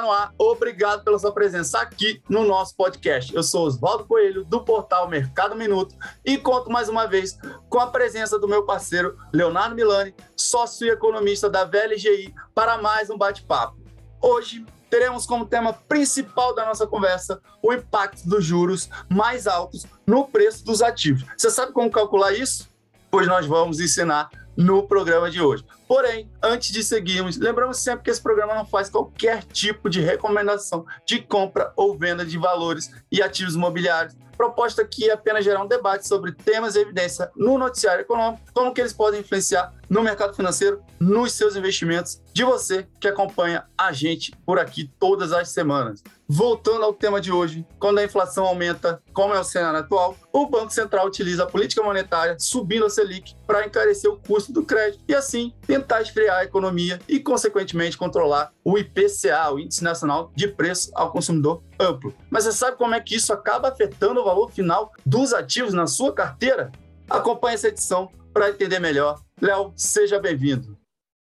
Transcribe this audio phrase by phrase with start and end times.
[0.00, 0.32] está no ar.
[0.38, 3.34] Obrigado pela sua presença aqui no nosso podcast.
[3.34, 5.94] Eu sou Oswaldo Coelho, do portal Mercado Minuto,
[6.24, 7.38] e conto mais uma vez
[7.68, 13.10] com a presença do meu parceiro Leonardo Milani, sócio e economista da VLGI, para mais
[13.10, 13.76] um bate-papo.
[14.20, 20.26] Hoje teremos como tema principal da nossa conversa o impacto dos juros mais altos no
[20.26, 21.24] preço dos ativos.
[21.36, 22.68] Você sabe como calcular isso?
[23.10, 25.64] Pois nós vamos ensinar no programa de hoje.
[25.88, 30.84] Porém, antes de seguirmos, lembramos sempre que esse programa não faz qualquer tipo de recomendação
[31.06, 34.14] de compra ou venda de valores e ativos imobiliários.
[34.36, 38.72] Proposta aqui é apenas gerar um debate sobre temas e evidência no noticiário econômico, como
[38.72, 43.92] que eles podem influenciar no mercado financeiro, nos seus investimentos, de você que acompanha a
[43.92, 46.02] gente por aqui todas as semanas.
[46.32, 50.46] Voltando ao tema de hoje, quando a inflação aumenta, como é o cenário atual, o
[50.46, 55.02] Banco Central utiliza a política monetária subindo a Selic para encarecer o custo do crédito
[55.08, 60.46] e assim tentar esfriar a economia e, consequentemente, controlar o IPCA, o Índice Nacional de
[60.46, 62.14] Preço ao Consumidor Amplo.
[62.30, 65.88] Mas você sabe como é que isso acaba afetando o valor final dos ativos na
[65.88, 66.70] sua carteira?
[67.08, 69.20] Acompanhe essa edição para entender melhor.
[69.40, 70.79] Léo, seja bem-vindo.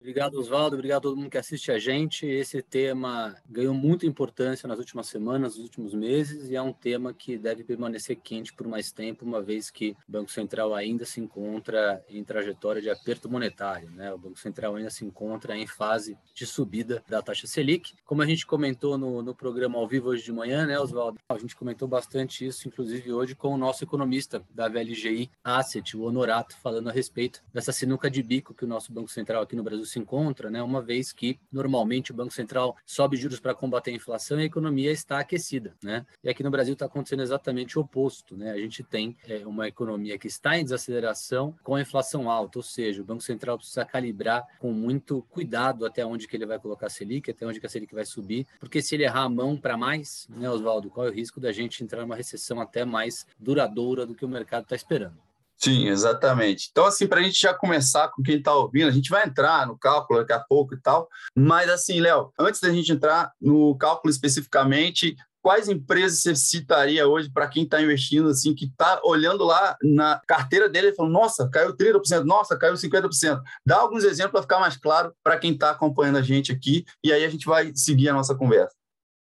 [0.06, 0.76] Obrigado, Oswaldo.
[0.76, 2.24] Obrigado a todo mundo que assiste a gente.
[2.24, 7.12] Esse tema ganhou muita importância nas últimas semanas, nos últimos meses, e é um tema
[7.12, 11.20] que deve permanecer quente por mais tempo, uma vez que o Banco Central ainda se
[11.20, 13.90] encontra em trajetória de aperto monetário.
[13.90, 14.14] Né?
[14.14, 17.92] O Banco Central ainda se encontra em fase de subida da taxa Selic.
[18.04, 21.18] Como a gente comentou no, no programa ao vivo hoje de manhã, né, Oswaldo?
[21.28, 26.02] A gente comentou bastante isso, inclusive hoje, com o nosso economista da VLGI Asset, o
[26.02, 29.64] Honorato, falando a respeito dessa sinuca de bico que o nosso Banco Central aqui no
[29.64, 33.90] Brasil se encontra, né, uma vez que normalmente o Banco Central sobe juros para combater
[33.90, 35.74] a inflação e a economia está aquecida.
[35.82, 36.04] Né?
[36.22, 38.36] E aqui no Brasil está acontecendo exatamente o oposto.
[38.36, 38.50] Né?
[38.50, 42.62] A gente tem é, uma economia que está em desaceleração com a inflação alta, ou
[42.62, 46.86] seja, o Banco Central precisa calibrar com muito cuidado até onde que ele vai colocar
[46.86, 49.56] a Selic, até onde que a Selic vai subir, porque se ele errar a mão
[49.56, 53.26] para mais, né, Oswaldo, qual é o risco da gente entrar numa recessão até mais
[53.38, 55.25] duradoura do que o mercado está esperando?
[55.58, 56.68] Sim, exatamente.
[56.70, 59.66] Então, assim, para a gente já começar com quem está ouvindo, a gente vai entrar
[59.66, 63.76] no cálculo daqui a pouco e tal, mas assim, Léo, antes da gente entrar no
[63.76, 69.44] cálculo especificamente, quais empresas você citaria hoje para quem está investindo, assim, que está olhando
[69.44, 73.40] lá na carteira dele e falando, nossa, caiu 30%, nossa, caiu 50%.
[73.64, 77.12] Dá alguns exemplos para ficar mais claro para quem está acompanhando a gente aqui, e
[77.12, 78.74] aí a gente vai seguir a nossa conversa.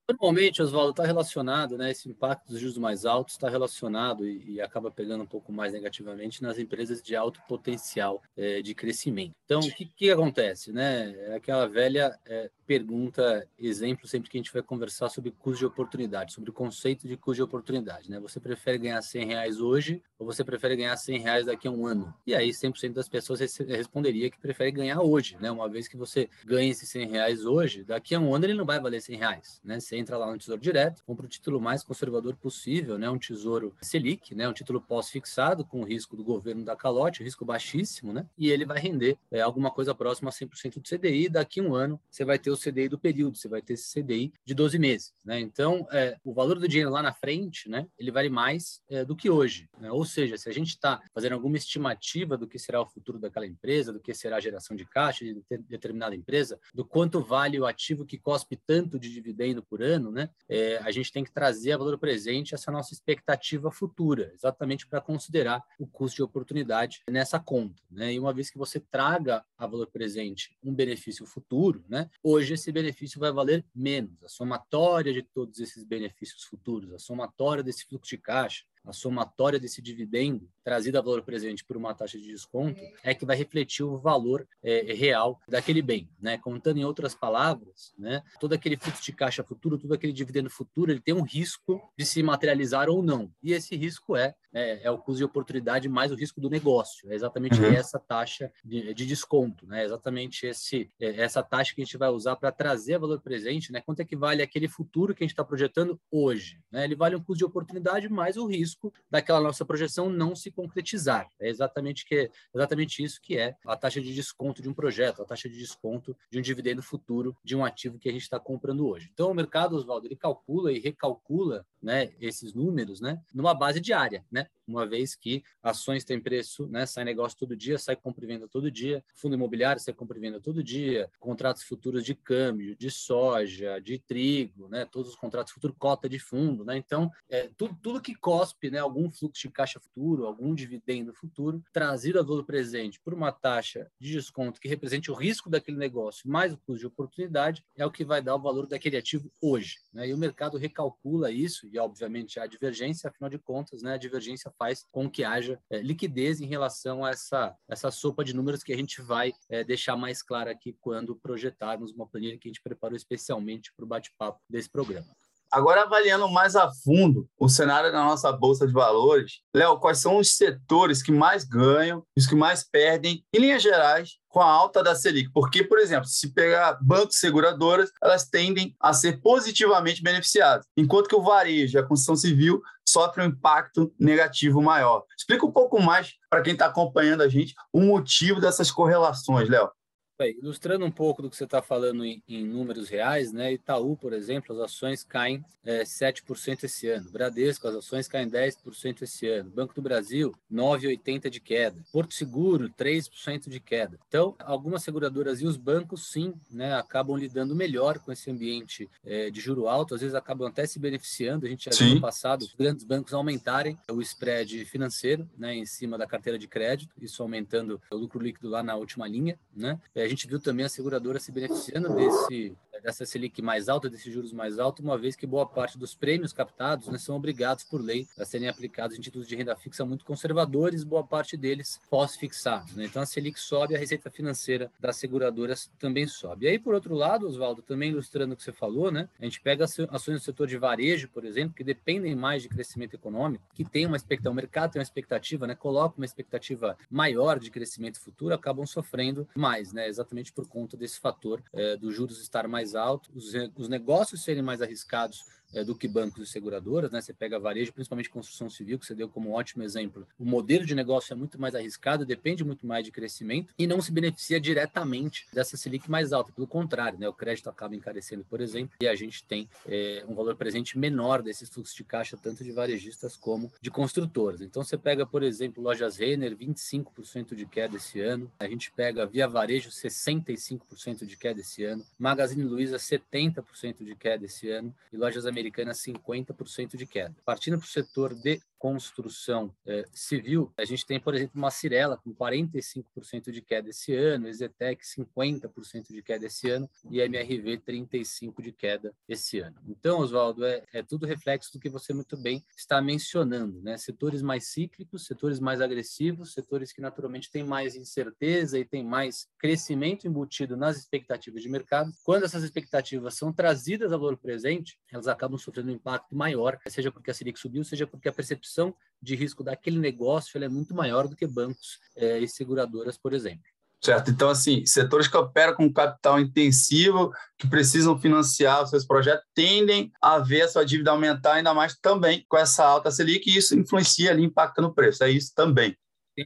[0.07, 1.91] Normalmente, Oswaldo, está relacionado, né?
[1.91, 5.73] Esse impacto dos juros mais altos está relacionado e, e, acaba pegando um pouco mais
[5.73, 9.33] negativamente nas empresas de alto potencial é, de crescimento.
[9.47, 11.15] Então, o que, que acontece, né?
[11.29, 15.67] É aquela velha é, pergunta, exemplo, sempre que a gente vai conversar sobre custo de
[15.67, 18.21] oportunidade, sobre o conceito de custo de oportunidade, né?
[18.21, 21.87] Você prefere ganhar 100 reais hoje ou você prefere ganhar 100 reais daqui a um
[21.87, 22.15] ano?
[22.27, 25.51] E aí, 100% das pessoas responderia que prefere ganhar hoje, né?
[25.51, 28.67] Uma vez que você ganha esses 100 reais hoje, daqui a um ano ele não
[28.67, 29.81] vai valer 100 reais, né?
[29.95, 33.09] Você entra lá no Tesouro Direto, compra o título mais conservador possível, né?
[33.09, 34.49] Um Tesouro Selic, né?
[34.49, 38.27] Um título pós-fixado com o risco do governo da calote, risco baixíssimo, né?
[38.37, 41.29] E ele vai render é, alguma coisa próxima a 100% do CDI.
[41.29, 44.33] Daqui um ano você vai ter o CDI do período, você vai ter esse CDI
[44.45, 45.39] de 12 meses, né?
[45.39, 47.87] Então, é, o valor do dinheiro lá na frente, né?
[47.97, 49.93] Ele vale mais é, do que hoje, né?
[49.93, 53.47] Ou seja, se a gente está fazendo alguma estimativa do que será o futuro daquela
[53.47, 57.67] empresa, do que será a geração de caixa de determinada empresa, do quanto vale o
[57.67, 60.31] ativo que cospe tanto de dividendo por ano, né?
[60.49, 65.01] É, a gente tem que trazer a valor presente essa nossa expectativa futura, exatamente para
[65.01, 68.13] considerar o custo de oportunidade nessa conta, né?
[68.13, 72.09] E uma vez que você traga a valor presente um benefício futuro, né?
[72.23, 74.23] Hoje esse benefício vai valer menos.
[74.25, 79.59] A somatória de todos esses benefícios futuros, a somatória desse fluxo de caixa, a somatória
[79.59, 83.85] desse dividendo trazido a valor presente por uma taxa de desconto é que vai refletir
[83.85, 86.39] o valor é, real daquele bem, né?
[86.39, 88.23] Contando em outras palavras, né?
[88.41, 92.05] Todo aquele fluxo de caixa futuro, todo aquele dividendo futuro, ele tem um risco de
[92.07, 93.31] se materializar ou não.
[93.43, 97.11] E esse risco é é, é o custo de oportunidade mais o risco do negócio.
[97.11, 97.67] É exatamente uhum.
[97.67, 99.83] essa taxa de, de, desconto, né?
[99.83, 103.73] É exatamente esse é, essa taxa que a gente vai usar para trazer valor presente,
[103.73, 103.81] né?
[103.81, 106.61] Quanto é que vale aquele futuro que a gente está projetando hoje?
[106.71, 106.85] Né?
[106.85, 111.29] Ele vale um custo de oportunidade mais o risco daquela nossa projeção não se concretizar.
[111.41, 115.25] É exatamente, que, exatamente isso que é a taxa de desconto de um projeto, a
[115.25, 118.87] taxa de desconto de um dividendo futuro de um ativo que a gente está comprando
[118.87, 119.11] hoje.
[119.13, 124.25] Então, o mercado, Oswaldo, ele calcula e recalcula né, esses números, né, numa base diária,
[124.33, 124.47] né?
[124.67, 128.49] Uma vez que ações têm preço, né, sai negócio todo dia, sai compra e venda
[128.49, 132.91] todo dia, fundo imobiliário sai compra e venda todo dia, contratos futuros de câmbio, de
[132.91, 136.79] soja, de trigo, né, todos os contratos futuros, cota de fundo, né?
[136.79, 141.63] Então, é, tudo, tudo que cospe, né, algum fluxo de caixa futuro, algum dividendo futuro,
[141.73, 146.29] trazido a valor presente por uma taxa de desconto que represente o risco daquele negócio
[146.29, 149.77] mais o custo de oportunidade, é o que vai dar o valor daquele ativo hoje,
[149.93, 150.09] né?
[150.09, 154.53] E o mercado recalcula isso e, obviamente, a divergência, afinal de contas, né, a divergência
[154.59, 158.73] faz com que haja é, liquidez em relação a essa, essa sopa de números que
[158.73, 162.63] a gente vai é, deixar mais clara aqui quando projetarmos uma planilha que a gente
[162.63, 165.07] preparou especialmente para o bate-papo desse programa.
[165.55, 170.19] Agora, avaliando mais a fundo o cenário da nossa Bolsa de Valores, Léo, quais são
[170.19, 174.83] os setores que mais ganham, os que mais perdem, em linhas gerais, com a alta
[174.83, 175.31] da Selic?
[175.33, 181.15] Porque, por exemplo, se pegar bancos seguradoras, elas tendem a ser positivamente beneficiadas, enquanto que
[181.15, 185.05] o varejo e a construção civil sofrem um impacto negativo maior.
[185.17, 189.71] Explica um pouco mais para quem está acompanhando a gente o motivo dessas correlações, Léo.
[190.17, 193.53] Bem, ilustrando um pouco do que você está falando em, em, números reais, né?
[193.53, 197.11] Itaú, por exemplo, as ações caem é, 7% esse ano.
[197.11, 199.51] Bradesco, as ações caem 10% esse ano.
[199.51, 201.77] Banco do Brasil, 9,80% de queda.
[201.93, 203.99] Porto Seguro, 3% de queda.
[204.07, 209.31] Então, algumas seguradoras e os bancos, sim, né, acabam lidando melhor com esse ambiente é,
[209.31, 211.45] de juro alto, às vezes acabam até se beneficiando.
[211.45, 215.67] A gente já viu no passado os grandes bancos aumentarem o spread financeiro né, em
[215.67, 219.81] cima da carteira de crédito, isso aumentando o lucro líquido lá na última linha, né?
[219.93, 224.33] É, gente viu também a seguradora se beneficiando desse, dessa Selic mais alta, desses juros
[224.33, 228.07] mais altos, uma vez que boa parte dos prêmios captados né, são obrigados por lei
[228.19, 232.77] a serem aplicados em títulos de renda fixa muito conservadores, boa parte deles pós-fixados.
[232.77, 232.85] Né?
[232.85, 236.45] Então a Selic sobe, a receita financeira das seguradoras também sobe.
[236.45, 239.09] E aí, por outro lado, Oswaldo, também ilustrando o que você falou, né?
[239.19, 242.95] a gente pega ações do setor de varejo, por exemplo, que dependem mais de crescimento
[242.95, 245.55] econômico, que tem uma expectativa, o mercado tem uma expectativa, né?
[245.55, 249.89] coloca uma expectativa maior de crescimento futuro, acabam sofrendo mais, né?
[249.89, 254.43] exatamente por conta desse fator é, dos juros estar mais alto, os, os negócios serem
[254.43, 255.25] mais arriscados
[255.55, 257.01] é, do que bancos e seguradoras, né?
[257.01, 260.07] Você pega varejo, principalmente construção civil, que você deu como um ótimo exemplo.
[260.19, 263.81] O modelo de negócio é muito mais arriscado, depende muito mais de crescimento e não
[263.81, 266.33] se beneficia diretamente dessa Selic mais alta.
[266.33, 267.09] Pelo contrário, né?
[267.09, 271.23] O crédito acaba encarecendo, por exemplo, e a gente tem é, um valor presente menor
[271.23, 274.41] desses fluxos de caixa, tanto de varejistas como de construtoras.
[274.41, 278.31] Então, você pega, por exemplo, lojas Renner, 25% de queda esse ano.
[278.39, 281.85] A gente pega Via Varejo, 65% de queda esse ano.
[281.99, 284.75] Magazine Luiza, 70% de queda esse ano.
[284.93, 287.15] E lojas americanas Americana 50% de queda.
[287.25, 291.99] Partindo para o setor de construção eh, civil, a gente tem, por exemplo, uma Cirela
[291.99, 298.41] com 45% de queda esse ano, Exetec 50% de queda esse ano e MRV 35%
[298.41, 299.55] de queda esse ano.
[299.69, 303.77] Então, Oswaldo, é, é tudo reflexo do que você muito bem está mencionando, né?
[303.77, 309.29] Setores mais cíclicos, setores mais agressivos, setores que naturalmente têm mais incerteza e têm mais
[309.39, 311.93] crescimento embutido nas expectativas de mercado.
[312.03, 316.91] Quando essas expectativas são trazidas ao valor presente, elas acabam sofrendo um impacto maior, seja
[316.91, 318.54] porque a Selic subiu, seja porque a percepção
[319.03, 323.45] de risco daquele negócio é muito maior do que bancos é, e seguradoras, por exemplo.
[323.85, 324.11] Certo.
[324.11, 329.93] Então, assim, setores que operam com capital intensivo, que precisam financiar os seus projetos, tendem
[330.01, 333.55] a ver a sua dívida aumentar ainda mais também com essa alta Selic, e isso
[333.55, 335.05] influencia ali, impacta no preço.
[335.05, 335.77] É isso também.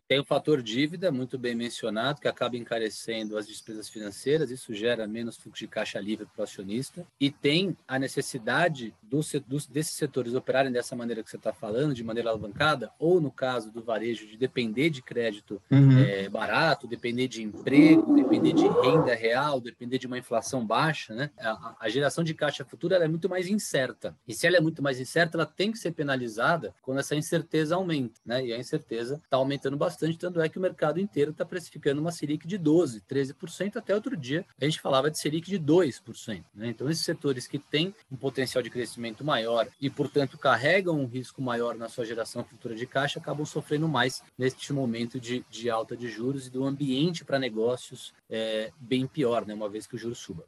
[0.06, 5.06] Tem o fator dívida, muito bem mencionado, que acaba encarecendo as despesas financeiras, isso gera
[5.06, 7.06] menos fluxo de caixa livre para o acionista.
[7.18, 11.94] E tem a necessidade dos, dos, desses setores operarem dessa maneira que você está falando,
[11.94, 15.98] de maneira alavancada, ou no caso do varejo, de depender de crédito uhum.
[15.98, 21.14] é, barato, depender de emprego, depender de renda real, depender de uma inflação baixa.
[21.14, 21.30] Né?
[21.38, 24.14] A, a geração de caixa futura é muito mais incerta.
[24.26, 27.74] E se ela é muito mais incerta, ela tem que ser penalizada quando essa incerteza
[27.74, 28.20] aumenta.
[28.26, 28.46] Né?
[28.46, 32.12] E a incerteza está aumentando bastante, tanto é que o mercado inteiro está precificando uma
[32.12, 36.44] Selic de 12%, 13%, até outro dia a gente falava de Selic de 2%.
[36.54, 36.68] Né?
[36.68, 41.40] Então, esses setores que têm um potencial de crescimento maior e, portanto, carregam um risco
[41.40, 45.96] maior na sua geração futura de caixa, acabam sofrendo mais neste momento de, de alta
[45.96, 49.54] de juros e do ambiente para negócios é, bem pior, né?
[49.54, 50.44] uma vez que o juro suba.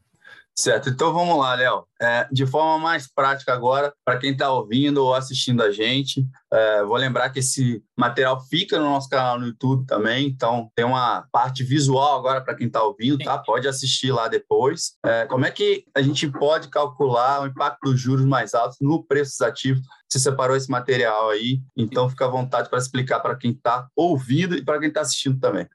[0.60, 1.86] Certo, então vamos lá, Léo.
[2.02, 6.84] É, de forma mais prática agora, para quem está ouvindo ou assistindo a gente, é,
[6.84, 11.26] vou lembrar que esse material fica no nosso canal no YouTube também, então tem uma
[11.32, 13.38] parte visual agora para quem está ouvindo, tá?
[13.38, 14.96] Pode assistir lá depois.
[15.02, 19.02] É, como é que a gente pode calcular o impacto dos juros mais altos no
[19.02, 19.82] preço dos ativos?
[20.10, 24.56] Você separou esse material aí, então fica à vontade para explicar para quem está ouvindo
[24.56, 25.66] e para quem está assistindo também.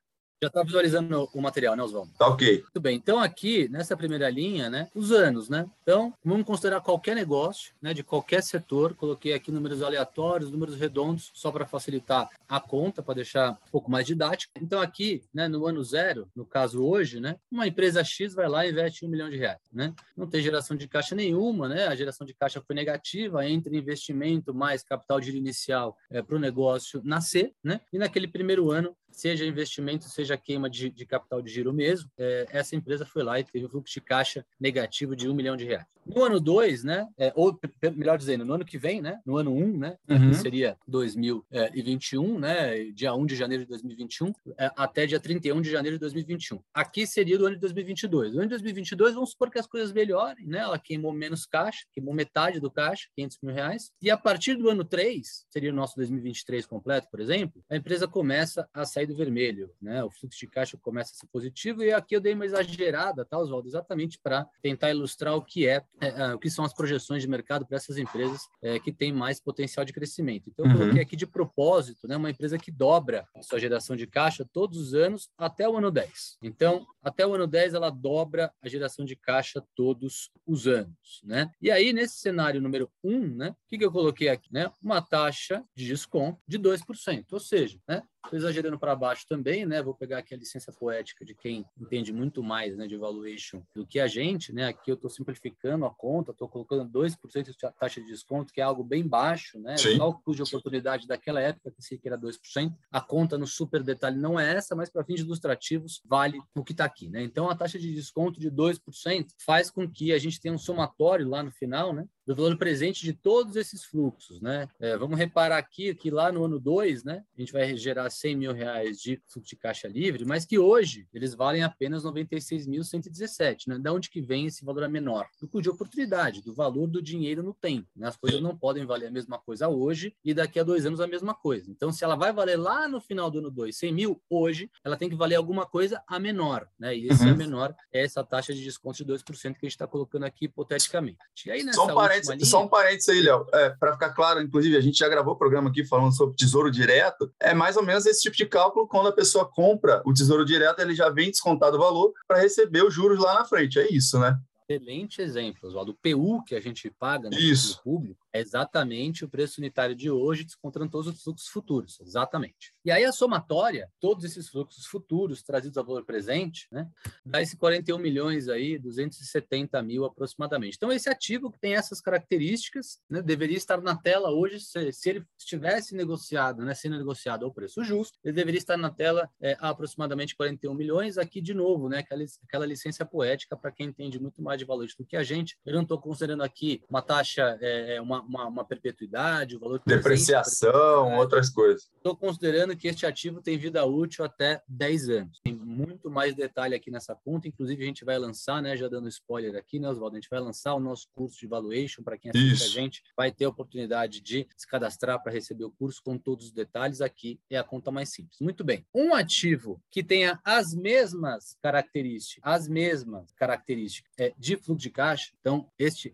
[0.42, 2.12] Já está visualizando o material, né, Oswaldo?
[2.18, 2.62] Tá ok.
[2.62, 2.96] Muito bem.
[2.98, 5.66] Então, aqui, nessa primeira linha, né, os anos, né?
[5.82, 8.94] Então, vamos considerar qualquer negócio, né, de qualquer setor.
[8.96, 13.90] Coloquei aqui números aleatórios, números redondos, só para facilitar a conta, para deixar um pouco
[13.90, 14.54] mais didático.
[14.62, 18.66] Então, aqui, né, no ano zero, no caso hoje, né, uma empresa X vai lá
[18.66, 19.94] e investe um milhão de reais, né?
[20.16, 21.88] Não tem geração de caixa nenhuma, né?
[21.88, 26.40] A geração de caixa foi negativa entre investimento mais capital de inicial é, para o
[26.40, 27.80] negócio nascer, né?
[27.92, 32.46] E naquele primeiro ano seja investimento, seja queima de, de capital de giro mesmo, é,
[32.50, 35.66] essa empresa foi lá e teve um fluxo de caixa negativo de um milhão de
[35.66, 35.86] reais.
[36.06, 37.60] No ano 2, né, é, ou
[37.96, 40.30] melhor dizendo, no ano que vem, né, no ano 1, um, né, uhum.
[40.30, 45.72] que seria 2021, né, dia 1 de janeiro de 2021, é, até dia 31 de
[45.72, 46.60] janeiro de 2021.
[46.72, 48.34] Aqui seria do ano de 2022.
[48.34, 51.86] No ano de 2022, vamos supor que as coisas melhorem, né, ela queimou menos caixa,
[51.92, 55.76] queimou metade do caixa, 500 mil reais, e a partir do ano 3, seria o
[55.76, 60.04] nosso 2023 completo, por exemplo, a empresa começa a sair sair do vermelho, né?
[60.04, 63.38] O fluxo de caixa começa a ser positivo e aqui eu dei uma exagerada, tá,
[63.38, 63.68] Oswaldo?
[63.68, 67.30] Exatamente para tentar ilustrar o que é, é, é, o que são as projeções de
[67.30, 70.50] mercado para essas empresas é, que têm mais potencial de crescimento.
[70.50, 70.78] Então, eu uhum.
[70.78, 72.18] coloquei aqui de propósito, né?
[72.18, 75.92] Uma empresa que dobra a sua geração de caixa todos os anos até o ano
[75.92, 76.38] 10.
[76.42, 81.52] Então, até o ano 10 ela dobra a geração de caixa todos os anos, né?
[81.62, 83.50] E aí, nesse cenário número 1, né?
[83.50, 84.72] O que, que eu coloquei aqui, né?
[84.82, 88.02] Uma taxa de desconto de 2%, ou seja, né?
[88.26, 89.82] Estou exagerando para baixo também, né?
[89.82, 93.86] Vou pegar aqui a licença poética de quem entende muito mais né, de valuation do
[93.86, 94.68] que a gente, né?
[94.68, 98.64] Aqui eu estou simplificando a conta, estou colocando 2% de taxa de desconto, que é
[98.64, 99.78] algo bem baixo, né?
[99.78, 100.00] Sim.
[100.00, 102.74] O custo de oportunidade daquela época, que se era 2%.
[102.92, 106.74] A conta no super detalhe não é essa, mas para fins ilustrativos vale o que
[106.74, 107.24] está aqui, né?
[107.24, 111.28] Então a taxa de desconto de 2% faz com que a gente tenha um somatório
[111.28, 112.08] lá no final, né?
[112.26, 114.68] Do valor presente de todos esses fluxos, né?
[114.80, 118.36] É, vamos reparar aqui que lá no ano 2, né, a gente vai gerar 100
[118.36, 123.80] mil reais de fluxo de caixa livre, mas que hoje eles valem apenas 96.117, né?
[123.80, 125.28] Da onde que vem esse valor menor?
[125.40, 127.88] Do custo de oportunidade, do valor do dinheiro no tempo.
[127.96, 128.08] Né?
[128.08, 131.08] As coisas não podem valer a mesma coisa hoje e daqui a dois anos a
[131.08, 131.70] mesma coisa.
[131.70, 134.98] Então, se ela vai valer lá no final do ano 2 100 mil, hoje ela
[134.98, 136.96] tem que valer alguma coisa a menor, né?
[136.96, 137.32] E esse uhum.
[137.32, 140.46] a menor é essa taxa de desconto de 2% que a gente está colocando aqui
[140.46, 141.20] hipoteticamente.
[141.46, 141.82] E aí, nessa
[142.22, 143.46] parênteses, só um parênteses aí, Léo.
[143.54, 146.72] É, para ficar claro, inclusive, a gente já gravou o programa aqui falando sobre tesouro
[146.72, 147.32] direto.
[147.40, 150.80] É mais ou menos esse tipo de cálculo quando a pessoa compra o tesouro direto,
[150.80, 153.80] ele já vem descontado o valor para receber os juros lá na frente.
[153.80, 154.38] É isso, né?
[154.68, 155.92] Excelente exemplo, Oswaldo.
[155.92, 157.38] O PU que a gente paga no
[157.84, 162.00] público é exatamente o preço unitário de hoje, descontando todos os fluxos futuros.
[162.02, 162.74] Exatamente.
[162.84, 166.90] E aí a somatória, todos esses fluxos futuros trazidos a valor presente, né,
[167.26, 170.76] dá esse 41 milhões aí, 270 mil aproximadamente.
[170.76, 175.10] Então, esse ativo que tem essas características, né, deveria estar na tela hoje, se, se,
[175.10, 179.56] ele estivesse negociado, né, sendo negociado ao preço justo, ele deveria estar na tela é,
[179.60, 181.18] a aproximadamente 41 milhões.
[181.18, 184.96] Aqui, de novo, né, aquela, aquela licença poética para quem entende muito mais de valores
[184.96, 185.58] do que a gente.
[185.66, 191.16] Eu não estou considerando aqui uma taxa, é, uma, uma, uma perpetuidade, o valor depreciação,
[191.18, 191.90] outras coisas.
[191.96, 195.40] Estou considerando que este ativo tem vida útil até 10 anos.
[195.44, 199.08] Tem muito mais detalhe aqui nessa conta, inclusive a gente vai lançar, né, já dando
[199.08, 202.30] spoiler aqui, né, Oswaldo, a gente vai lançar o nosso curso de valuation para quem
[202.30, 202.66] assiste Isso.
[202.66, 206.48] a gente, vai ter a oportunidade de se cadastrar para receber o curso com todos
[206.48, 208.40] os detalhes aqui, é a conta mais simples.
[208.40, 208.86] Muito bem.
[208.94, 215.32] Um ativo que tenha as mesmas características, as mesmas características é, de fluxo de caixa,
[215.40, 216.12] então este,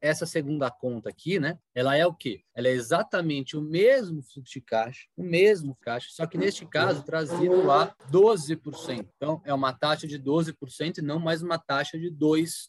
[0.00, 1.58] essa segunda conta aqui né?
[1.74, 2.42] Ela é o quê?
[2.54, 7.02] Ela é exatamente o mesmo fluxo de caixa, o mesmo caixa, só que neste caso
[7.02, 9.08] trazido a 12%.
[9.16, 12.68] Então, é uma taxa de 12% e não mais uma taxa de 2%.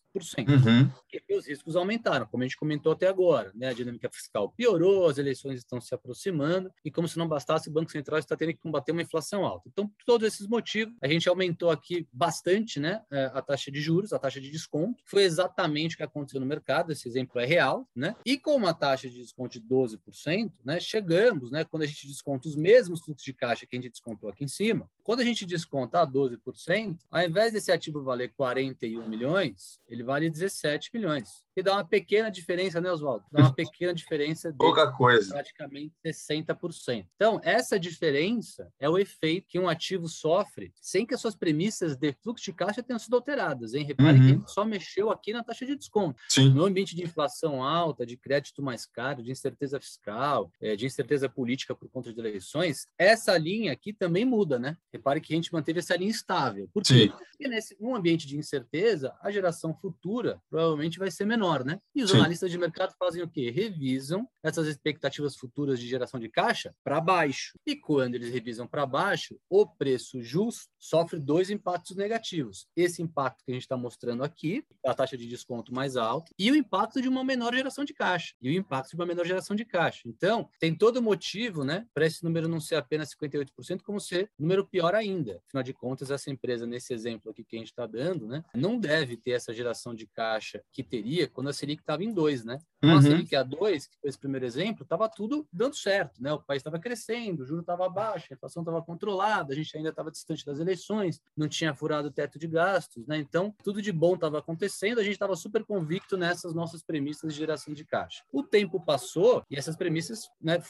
[0.51, 0.89] Uhum.
[0.89, 3.51] Porque os riscos aumentaram, como a gente comentou até agora.
[3.55, 3.67] Né?
[3.67, 7.71] A dinâmica fiscal piorou, as eleições estão se aproximando, e como se não bastasse, o
[7.71, 9.69] Banco Central está tendo que combater uma inflação alta.
[9.71, 13.81] Então, por todos esses motivos, a gente aumentou aqui bastante né, é, a taxa de
[13.81, 15.03] juros, a taxa de desconto.
[15.05, 17.87] Foi exatamente o que aconteceu no mercado, esse exemplo é real.
[17.95, 18.15] Né?
[18.25, 22.47] E com uma taxa de desconto de 12%, né, chegamos, né, quando a gente desconta
[22.47, 25.45] os mesmos fluxos de caixa que a gente descontou aqui em cima, quando a gente
[25.45, 31.63] desconta a 12%, ao invés desse ativo valer 41 milhões, ele vale 17 milhões que
[31.63, 33.23] dá uma pequena diferença, né, Oswaldo?
[33.31, 35.33] Dá uma pequena diferença de Pouca coisa.
[35.33, 37.07] praticamente 60%.
[37.15, 41.95] Então, essa diferença é o efeito que um ativo sofre sem que as suas premissas
[41.95, 43.73] de fluxo de caixa tenham sido alteradas.
[43.73, 43.85] Hein?
[43.85, 44.25] Repare uhum.
[44.25, 46.21] que ele só mexeu aqui na taxa de desconto.
[46.27, 46.49] Sim.
[46.49, 51.29] No ambiente de inflação alta, de crédito mais caro, de incerteza fiscal, é, de incerteza
[51.29, 54.75] política por conta de eleições, essa linha aqui também muda, né?
[54.95, 56.69] Repare que a gente manteve essa linha estável.
[56.73, 56.93] Por quê?
[56.93, 57.09] Sim.
[57.35, 61.79] Porque nesse, num ambiente de incerteza, a geração futura provavelmente vai ser menor, né?
[61.93, 62.17] E os Sim.
[62.17, 63.51] analistas de mercado fazem o quê?
[63.51, 67.53] Revisam essas expectativas futuras de geração de caixa para baixo.
[67.65, 72.67] E quando eles revisam para baixo, o preço justo sofre dois impactos negativos.
[72.75, 76.51] Esse impacto que a gente está mostrando aqui, a taxa de desconto mais alta, e
[76.51, 78.33] o impacto de uma menor geração de caixa.
[78.41, 80.01] E o impacto de uma menor geração de caixa.
[80.05, 84.65] Então, tem todo motivo, né, para esse número não ser apenas 58%, como ser número
[84.65, 85.41] pior ainda.
[85.47, 88.77] Afinal de contas, essa empresa, nesse exemplo aqui que a gente está dando, né, não
[88.77, 92.59] deve ter essa geração de caixa que teria quando a Selic estava em 2, né?
[92.83, 92.97] Uhum.
[92.97, 96.33] A Selic a 2, que foi esse primeiro exemplo, estava tudo dando certo, né?
[96.33, 99.89] O país estava crescendo, o juro estava baixo, a inflação estava controlada, a gente ainda
[99.89, 103.17] estava distante das eleições, não tinha furado o teto de gastos, né?
[103.17, 107.39] Então, tudo de bom estava acontecendo, a gente estava super convicto nessas nossas premissas de
[107.39, 108.23] geração de caixa.
[108.31, 110.61] O tempo passou e essas premissas né,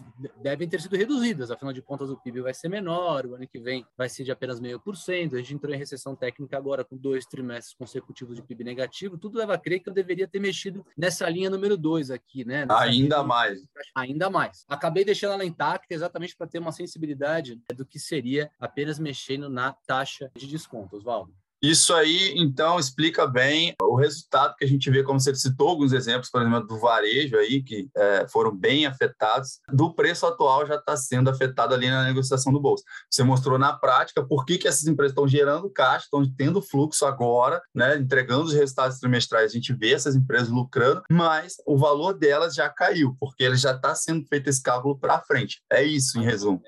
[0.42, 3.60] devem ter sido reduzidas, afinal de contas, o PIB vai ser menor, o ano que
[3.60, 6.84] vem vai ser de apenas meio por cento, a gente entrou em recessão técnica agora
[6.84, 10.40] com dois trimestres consecutivos de PIB negativo, tudo leva a crer que eu deveria ter
[10.40, 12.66] mexido nessa linha número dois aqui, né?
[12.66, 13.60] Nessa ainda linha, mais.
[13.96, 14.66] Ainda mais.
[14.68, 19.74] Acabei deixando ela intacta exatamente para ter uma sensibilidade do que seria apenas mexendo na
[19.74, 21.34] taxa de desconto, Oswaldo.
[21.62, 25.94] Isso aí, então, explica bem o resultado que a gente vê, como você citou alguns
[25.94, 30.76] exemplos, por exemplo, do varejo aí, que é, foram bem afetados, do preço atual já
[30.76, 32.84] está sendo afetado ali na negociação do bolso.
[33.10, 37.06] Você mostrou na prática por que, que essas empresas estão gerando caixa, estão tendo fluxo
[37.06, 42.14] agora, né, entregando os resultados trimestrais, a gente vê essas empresas lucrando, mas o valor
[42.14, 45.62] delas já caiu, porque ele já está sendo feito esse cálculo para frente.
[45.72, 46.62] É isso, em resumo.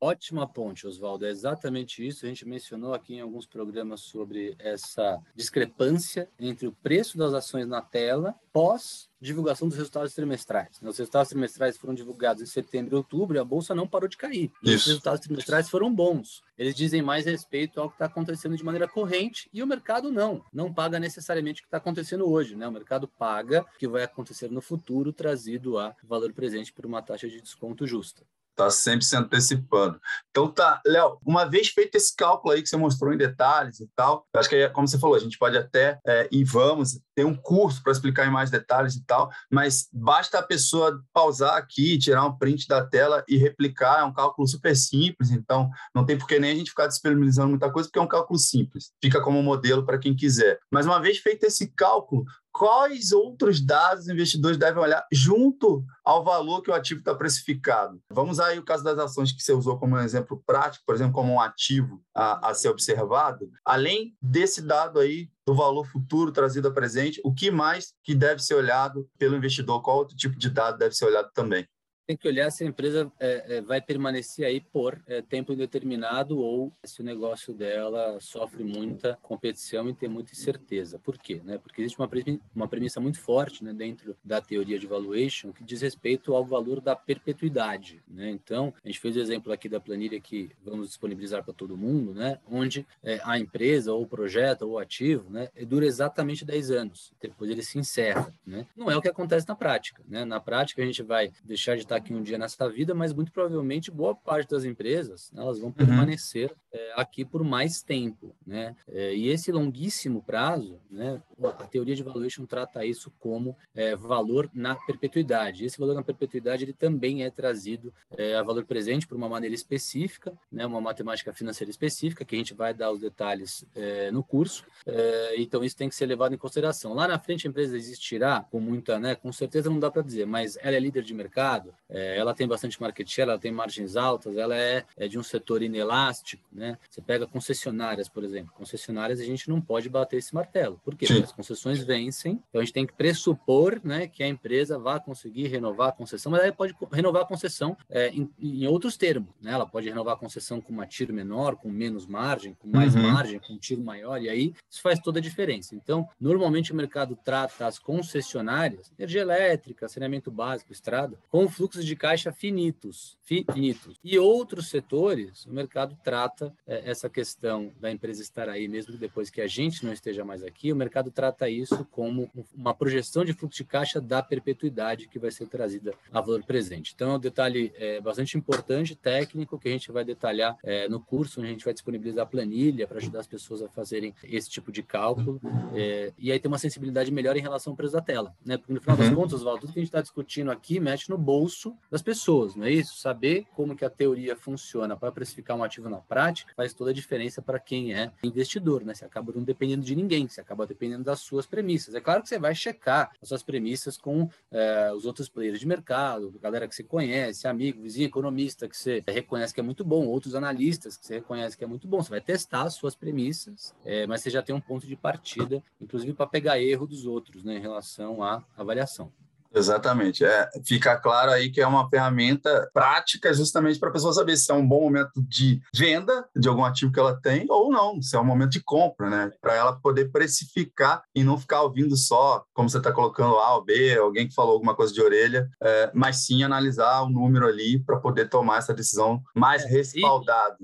[0.00, 1.24] Ótima ponte, Oswaldo.
[1.24, 2.26] É exatamente isso.
[2.26, 7.66] A gente mencionou aqui em alguns programas sobre essa discrepância entre o preço das ações
[7.66, 10.76] na tela pós divulgação dos resultados trimestrais.
[10.82, 14.16] Os resultados trimestrais foram divulgados em setembro e outubro e a bolsa não parou de
[14.16, 14.52] cair.
[14.62, 16.42] E os resultados trimestrais foram bons.
[16.58, 20.44] Eles dizem mais respeito ao que está acontecendo de maneira corrente e o mercado não.
[20.52, 22.54] Não paga necessariamente o que está acontecendo hoje.
[22.54, 22.68] Né?
[22.68, 27.00] O mercado paga o que vai acontecer no futuro, trazido a valor presente por uma
[27.00, 28.24] taxa de desconto justa.
[28.54, 30.00] Está sempre se antecipando.
[30.30, 33.90] Então tá, Léo, uma vez feito esse cálculo aí que você mostrou em detalhes e
[33.96, 37.34] tal, acho que como você falou, a gente pode até é, e vamos ter um
[37.34, 42.24] curso para explicar em mais detalhes e tal, mas basta a pessoa pausar aqui, tirar
[42.24, 46.28] um print da tela e replicar, é um cálculo super simples, então não tem por
[46.28, 49.42] que nem a gente ficar disponibilizando muita coisa, porque é um cálculo simples, fica como
[49.42, 50.60] modelo para quem quiser.
[50.70, 56.22] Mas uma vez feito esse cálculo, quais outros dados os investidores devem olhar junto ao
[56.22, 58.00] valor que o ativo está precificado.
[58.08, 61.12] Vamos aí o caso das ações que você usou como um exemplo prático, por exemplo,
[61.12, 63.50] como um ativo a, a ser observado.
[63.64, 68.40] Além desse dado aí do valor futuro trazido a presente, o que mais que deve
[68.40, 69.82] ser olhado pelo investidor?
[69.82, 71.66] Qual outro tipo de dado deve ser olhado também?
[72.06, 76.38] Tem que olhar se a empresa é, é, vai permanecer aí por é, tempo indeterminado
[76.38, 80.98] ou se o negócio dela sofre muita competição e tem muita incerteza.
[80.98, 81.40] Por quê?
[81.44, 81.58] Né?
[81.58, 82.08] Porque existe uma,
[82.54, 86.80] uma premissa muito forte né, dentro da teoria de valuation que diz respeito ao valor
[86.80, 88.02] da perpetuidade.
[88.06, 88.30] Né?
[88.30, 92.14] Então, a gente fez o exemplo aqui da planilha que vamos disponibilizar para todo mundo,
[92.14, 92.38] né?
[92.50, 97.12] onde é, a empresa ou o projeto ou o ativo né, dura exatamente 10 anos,
[97.20, 98.32] depois ele se encerra.
[98.46, 98.66] Né?
[98.76, 100.02] Não é o que acontece na prática.
[100.06, 100.24] Né?
[100.24, 103.32] Na prática, a gente vai deixar de estar aqui um dia nessa vida, mas muito
[103.32, 105.74] provavelmente boa parte das empresas né, elas vão uhum.
[105.74, 108.74] permanecer é, aqui por mais tempo, né?
[108.88, 111.22] É, e esse longuíssimo prazo, né?
[111.42, 115.64] A teoria de valuation trata isso como é, valor na perpetuidade.
[115.64, 119.54] Esse valor na perpetuidade ele também é trazido é, a valor presente por uma maneira
[119.54, 120.66] específica, né?
[120.66, 124.64] Uma matemática financeira específica que a gente vai dar os detalhes é, no curso.
[124.84, 126.92] É, então isso tem que ser levado em consideração.
[126.92, 129.14] Lá na frente a empresa existirá com muita, né?
[129.14, 132.80] Com certeza não dá para dizer, mas ela é líder de mercado, ela tem bastante
[132.80, 136.78] market share, ela tem margens altas, ela é, é de um setor inelástico, né?
[136.90, 138.52] Você pega concessionárias, por exemplo.
[138.54, 140.80] Concessionárias a gente não pode bater esse martelo.
[140.84, 141.06] Por quê?
[141.06, 141.14] Sim.
[141.14, 144.98] Porque as concessões vencem, então a gente tem que pressupor né, que a empresa vá
[144.98, 149.28] conseguir renovar a concessão, mas ela pode renovar a concessão é, em, em, outros termos.
[149.40, 149.52] Né?
[149.52, 153.02] Ela pode renovar a concessão com uma tiro menor, com menos margem, com mais uhum.
[153.02, 155.74] margem, com um tiro maior, e aí isso faz toda a diferença.
[155.74, 161.48] Então, normalmente o mercado trata as concessionárias, energia elétrica, saneamento básico, estrada, com
[161.84, 163.98] fluxos de caixa finitos, finitos.
[164.02, 169.30] E outros setores, o mercado trata é, essa questão da empresa estar aí, mesmo depois
[169.30, 173.32] que a gente não esteja mais aqui, o mercado trata isso como uma projeção de
[173.32, 176.92] fluxo de caixa da perpetuidade que vai ser trazida a valor presente.
[176.94, 181.00] Então, é um detalhe é, bastante importante, técnico, que a gente vai detalhar é, no
[181.00, 184.72] curso, onde a gente vai disponibilizar planilha para ajudar as pessoas a fazerem esse tipo
[184.72, 185.40] de cálculo.
[185.74, 188.34] É, e aí tem uma sensibilidade melhor em relação ao preço da tela.
[188.44, 188.56] Né?
[188.56, 189.14] Porque, no final das uhum.
[189.14, 192.66] contas, Val, tudo que a gente está discutindo aqui mexe no bolso das pessoas, não
[192.66, 192.96] é isso?
[192.96, 196.94] Saber como que a teoria funciona para precificar um ativo na prática faz toda a
[196.94, 198.94] diferença para quem é investidor, né?
[198.94, 201.94] Você acaba não dependendo de ninguém, você acaba dependendo das suas premissas.
[201.94, 205.66] É claro que você vai checar as suas premissas com é, os outros players de
[205.66, 210.06] mercado, galera que você conhece, amigo, vizinho, economista que você reconhece que é muito bom,
[210.06, 212.02] outros analistas que você reconhece que é muito bom.
[212.02, 215.62] Você vai testar as suas premissas, é, mas você já tem um ponto de partida,
[215.80, 219.12] inclusive para pegar erro dos outros, né, em relação à avaliação.
[219.54, 220.24] Exatamente.
[220.24, 224.50] É, fica claro aí que é uma ferramenta prática justamente para a pessoa saber se
[224.50, 228.16] é um bom momento de venda de algum ativo que ela tem ou não, se
[228.16, 229.30] é um momento de compra, né?
[229.40, 233.64] Para ela poder precificar e não ficar ouvindo só, como você está colocando A ou
[233.64, 237.78] B, alguém que falou alguma coisa de orelha, é, mas sim analisar o número ali
[237.78, 240.56] para poder tomar essa decisão mais é, respaldada.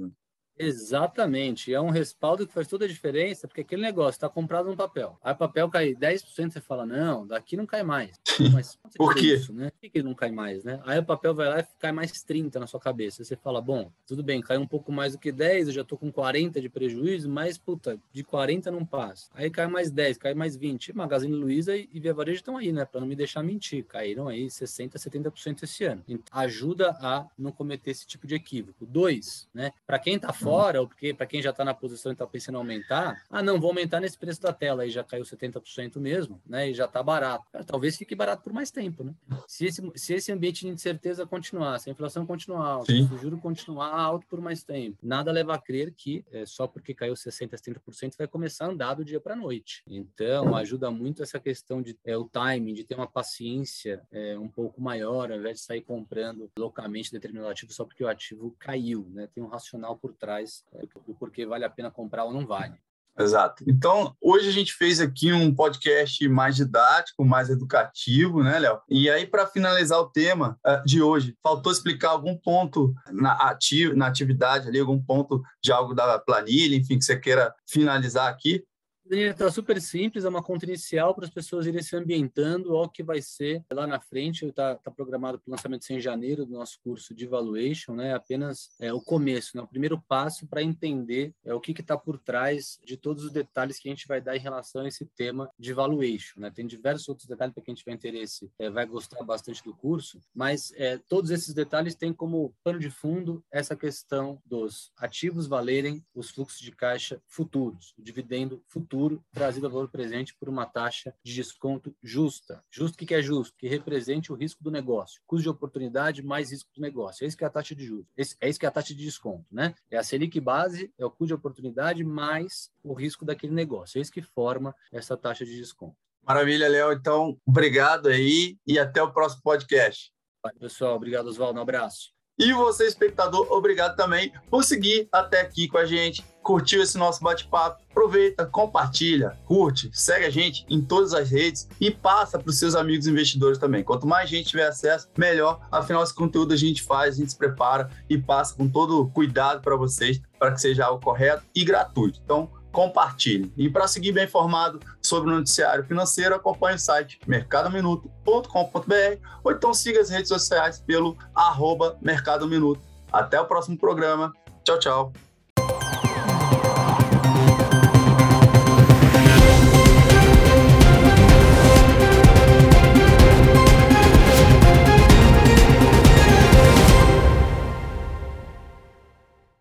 [0.61, 1.73] Exatamente.
[1.73, 5.18] É um respaldo que faz toda a diferença, porque aquele negócio está comprado no papel.
[5.23, 8.20] Aí o papel cai 10%, você fala, não, daqui não cai mais.
[8.53, 9.35] Mas por quê?
[9.35, 9.70] Isso, né?
[9.81, 10.81] Por que não cai mais, né?
[10.85, 13.25] Aí o papel vai lá e cai mais 30 na sua cabeça.
[13.25, 15.96] Você fala, bom, tudo bem, caiu um pouco mais do que 10, eu já tô
[15.96, 19.31] com 40 de prejuízo, mas, puta, de 40 não passa.
[19.35, 20.94] Aí cai mais 10, cai mais 20.
[20.94, 22.85] Magazine Luiza e Via Varejo estão aí, né?
[22.85, 23.85] Para não me deixar mentir.
[23.85, 26.03] Caíram aí 60, 70% esse ano.
[26.07, 28.85] Então, ajuda a não cometer esse tipo de equívoco.
[28.85, 29.73] Dois, né?
[29.87, 32.27] Para quem tá fora, fora, ou porque para quem já está na posição e está
[32.27, 35.99] pensando em aumentar, ah, não, vou aumentar nesse preço da tela, aí já caiu 70%
[35.99, 36.71] mesmo, né?
[36.71, 37.45] E já está barato.
[37.53, 39.15] Cara, talvez fique barato por mais tempo, né?
[39.47, 43.19] Se esse, se esse ambiente de incerteza continuar, se a inflação continuar alta, se o
[43.19, 47.15] juro continuar alto por mais tempo, nada leva a crer que é, só porque caiu
[47.15, 49.83] 60%, 70% vai começar a andar do dia para noite.
[49.87, 54.49] Então, ajuda muito essa questão de é, o timing, de ter uma paciência é, um
[54.49, 59.07] pouco maior, ao invés de sair comprando loucamente determinado ativo só porque o ativo caiu,
[59.13, 59.29] né?
[59.33, 62.46] Tem um racional por trás atrás é, do porquê vale a pena comprar ou não
[62.46, 62.74] vale.
[63.18, 63.64] Exato.
[63.66, 68.81] Então, hoje a gente fez aqui um podcast mais didático, mais educativo, né, Léo?
[68.88, 73.92] E aí, para finalizar o tema uh, de hoje, faltou explicar algum ponto na, ati
[73.94, 78.64] na atividade ali, algum ponto de algo da planilha, enfim, que você queira finalizar aqui?
[79.12, 83.03] Está super simples, é uma conta inicial para as pessoas irem se ambientando ao que
[83.03, 84.46] vai ser lá na frente.
[84.46, 88.14] Está tá programado para o lançamento em janeiro do nosso curso de Valuation, né?
[88.14, 89.64] Apenas é, o começo, né?
[89.64, 93.81] o primeiro passo para entender é, o que está por trás de todos os detalhes
[93.81, 96.38] que a gente vai dar em relação a esse tema de Valuation.
[96.38, 96.49] Né?
[96.49, 100.73] Tem diversos outros detalhes para quem tiver interesse, é, vai gostar bastante do curso, mas
[100.77, 106.31] é, todos esses detalhes têm como pano de fundo essa questão dos ativos valerem os
[106.31, 111.15] fluxos de caixa futuros, o dividendo futuro futuro trazido ao valor presente por uma taxa
[111.25, 112.63] de desconto justa.
[112.71, 113.57] Justo o que é justo?
[113.57, 115.23] Que represente o risco do negócio.
[115.27, 117.25] Custo de oportunidade mais risco do negócio.
[117.25, 118.07] É isso que é a taxa de juros.
[118.41, 119.75] é isso que é a taxa de desconto, né?
[119.91, 123.99] É a Selic base, é o custo de oportunidade mais o risco daquele negócio.
[123.99, 125.97] É isso que forma essa taxa de desconto.
[126.23, 126.93] Maravilha, Léo.
[126.93, 130.13] Então, obrigado aí e até o próximo podcast.
[130.59, 131.59] Pessoal, obrigado, Oswaldo.
[131.59, 132.11] Um abraço.
[132.39, 136.25] E você, espectador, obrigado também por seguir até aqui com a gente.
[136.43, 137.83] Curtiu esse nosso bate-papo?
[138.01, 142.75] Aproveita, compartilha, curte, segue a gente em todas as redes e passa para os seus
[142.75, 143.85] amigos investidores também.
[143.85, 145.61] Quanto mais gente tiver acesso, melhor.
[145.71, 149.61] Afinal, esse conteúdo a gente faz, a gente se prepara e passa com todo cuidado
[149.61, 152.19] para vocês, para que seja algo correto e gratuito.
[152.25, 153.53] Então, compartilhe.
[153.55, 159.75] E para seguir bem informado sobre o noticiário financeiro, acompanhe o site mercadominuto.com.br ou então
[159.75, 162.81] siga as redes sociais pelo arroba Mercado Minuto.
[163.13, 164.33] Até o próximo programa.
[164.65, 165.13] Tchau, tchau.